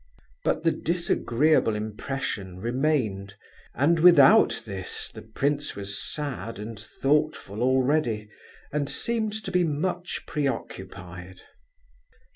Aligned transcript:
But 0.43 0.63
the 0.63 0.71
disagreeable 0.71 1.75
impression 1.75 2.57
remained, 2.59 3.35
and 3.75 3.99
without 3.99 4.63
this, 4.65 5.11
the 5.13 5.21
prince 5.21 5.75
was 5.75 6.01
sad 6.01 6.57
and 6.57 6.79
thoughtful 6.79 7.61
already, 7.61 8.27
and 8.71 8.89
seemed 8.89 9.33
to 9.43 9.51
be 9.51 9.63
much 9.63 10.23
preoccupied. 10.25 11.41